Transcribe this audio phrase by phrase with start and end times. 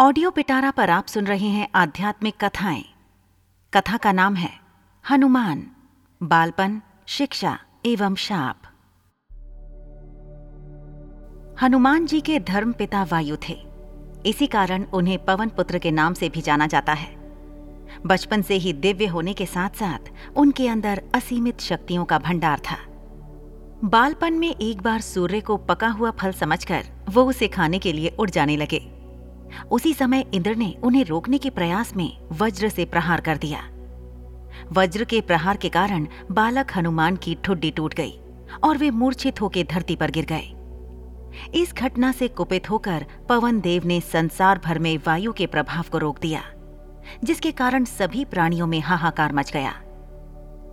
[0.00, 2.84] Audio पिटारा पर आप सुन रहे हैं आध्यात्मिक कथाएँ।
[3.74, 4.50] कथा का नाम है,
[5.10, 5.66] हनुमान,
[6.22, 8.62] बालपन, शिक्षा एवं शाप।
[11.62, 13.66] हनुमान जी के धर्म पिता वायु थे।
[14.26, 17.16] इसी कारण उन्हें पवन पुत्र के नाम से भी जाना जाता है।
[18.06, 22.76] बचपन से ही दिव्य होने के साथ साथ उनके अंदर असीमित शक्तियों का भंडार था।
[23.84, 28.16] बालपन में एक बार सूर्य को पका हुआ फल समझकर वो उसे खाने के लिए
[28.18, 28.97] उड़ जाने लगे।
[29.70, 33.60] उसी समय इंद्र ने उन्हें रोकने के प्रयास में वज्र से प्रहार कर दिया।
[34.72, 38.18] वज्र के प्रहार के कारण बालक हनुमान की ठुड्डी टूट गई
[38.64, 40.54] और वे मूर्छित होकर धरती पर गिर गए।
[41.54, 45.98] इस घटना से कुपित होकर पवन देव ने संसार भर में वायु के प्रभाव को
[45.98, 46.42] रोक दिया,
[47.24, 49.74] जिसके कारण सभी प्राणियों में हाहाकार मच गया।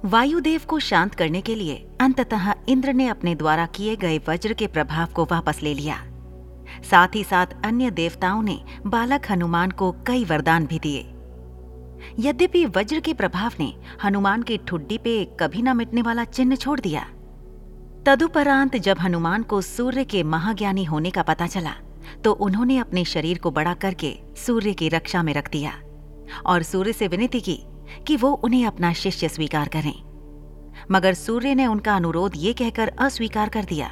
[0.05, 4.67] वायुदेव को शांत करने के लिए अंततः इंद्र ने अपने द्वारा किए गए वज्र के
[4.67, 6.03] प्रभाव को वापस ले लिया।
[6.89, 11.01] साथ ही साथ अन्य देवताओं ने बालक हनुमान को कई वरदान भी दिए।
[12.19, 13.73] यद्यपि वज्र के प्रभाव ने
[14.03, 17.07] हनुमान की ठुड्डी पे कभी न मिटने वाला चिन्ह छोड़ दिया।
[18.05, 21.73] तदुपरांत जब हनुमान को सूर्य के महाज्ञानी होने का पता चला
[22.23, 25.71] तो उन्होंने अपने शरीर को बड़ा करके सूर्य की रक्षा में रख दिया
[26.45, 27.59] और सूर्य से विनती की
[28.07, 29.93] कि वो उन्हें अपना शिष्य स्वीकार करें।
[30.91, 33.89] मगर सूर्य ने उनका अनुरोध ये कहकर अस्वीकार कर दिया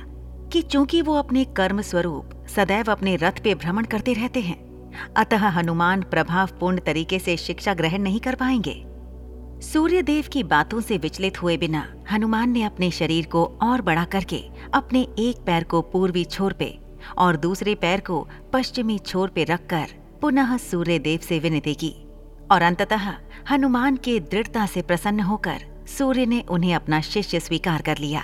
[0.53, 4.61] कि चूँकि वो अपने कर्म स्वरूप सदैव अपने रथ पे भ्रमण करते रहते हैं।
[5.17, 8.83] अतः हनुमान प्रभावपूर्ण तरीके से शिक्षा ग्रहण नहीं कर पाएँगे।
[9.63, 14.03] सूर्य देव की बातों से विचलित हुए बिना हनुमान ने अपने शरीर को और बड़ा
[14.05, 14.41] करके
[14.73, 16.77] अपने एक पैर को पूर्वी छोर पे
[17.17, 21.93] और दूसरे पैर को पश्चिमी छोर पे रखकर पुनः सूर्य देव से विनती की
[22.51, 23.11] और अंततः
[23.51, 28.23] हनुमान के दृढ़ता से प्रसन्न होकर सूर्य ने उन्हें अपना शिष्य स्वीकार कर लिया।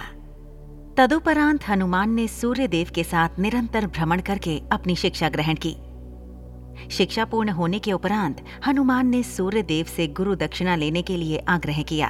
[1.00, 5.76] तदुपरांत हनुमान ने सूर्यदेव के साथ निरंतर भ्रमण करके अपनी शिक्षा ग्रहण की।
[6.92, 11.82] शिक्षा पूर्ण होने के उपरांत हनुमान ने सूर्यदेव से गुरु दक्षिणा लेने के लिए आग्रह
[11.82, 12.08] किया।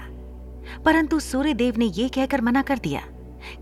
[0.85, 3.01] परंतु सूर्यदेव ने यह कहकर मना कर दिया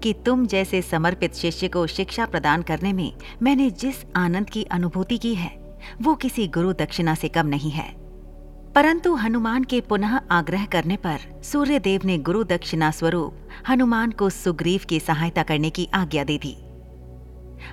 [0.03, 5.17] कि तुम जैसे समर्पित शिष्य को शिक्षा प्रदान करने में मैंने जिस आनंद की अनुभूति
[5.17, 8.06] की है, वो किसी गुरु दक्षिणा से कम नहीं है।
[8.77, 13.37] परंतु हनुमान के पुनः आग्रह करने पर सूर्यदेव ने गुरु दक्षिणा स्वरूप
[13.69, 16.57] हनुमान को सुग्रीव की सहायता करने की आज्ञा दे दी।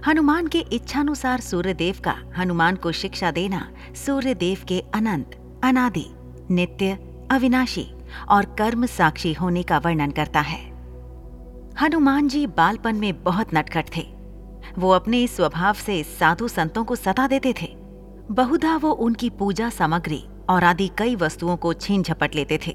[0.06, 3.70] हनुमान के इच्छानुसार सूर्यदेव का हनुमान को शिक्षा देना
[4.06, 6.06] सूर्यदेव के अनंत, अनादि,
[6.50, 6.93] नित्य,
[7.31, 7.87] अविनाशी
[8.28, 10.62] और कर्म साक्षी होने का वर्णन करता है।
[11.81, 14.14] हनुमान जी बालपन में बहुत नटखट थे।
[14.78, 17.75] वो अपने स्वभाव से साधु संतों को सता देते थे।
[18.31, 22.72] बहुधा वो उनकी पूजा सामग्री और आदि कई वस्तुओं को छीन झपट लेते थे।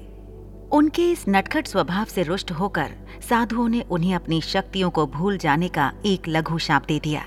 [0.72, 2.92] उनके इस नटखट स्वभाव से रुष्ट होकर
[3.28, 7.24] साधुओं ने उन्हें अपनी शक्तियों को भूल जाने का एक लघु शाप दे दिया।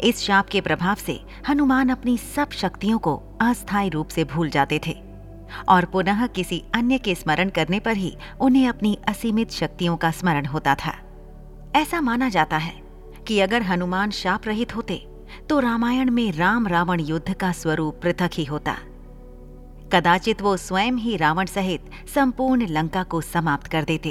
[0.00, 4.80] इस शाप के प्रभाव से हनुमान अपनी सब शक्तियों को अस्थायी रूप से भूल जाते
[4.86, 4.96] थे
[5.68, 10.46] और पुनः किसी अन्य के स्मरण करने पर ही उन्हें अपनी असीमित शक्तियों का स्मरण
[10.46, 10.94] होता था।
[11.76, 12.74] ऐसा माना जाता है
[13.26, 15.06] कि अगर हनुमान शाप रहित होते
[15.48, 18.76] तो रामायण में राम रावण युद्ध का स्वरूप पृथक ही होता।
[19.92, 24.10] कदाचित वो स्वयं ही रावण सहित संपूर्ण लंका को समाप्त कर देते।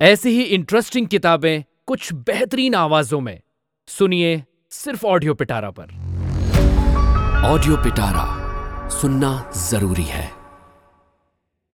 [0.00, 3.40] ऐसी ही इंटरेस्टिंग किताबें कुछ बेहतरीन आवाजों में।
[3.88, 5.84] सुनिए सिर्फ़ ऑडियो पिटारा पर।
[7.44, 10.43] ऑडियो पिटारा सुनना ज़रूरी है।